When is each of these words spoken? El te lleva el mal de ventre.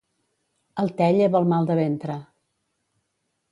El 0.83 0.89
te 1.01 1.09
lleva 1.17 1.43
el 1.45 1.49
mal 1.53 1.69
de 1.73 1.77
ventre. 1.83 2.17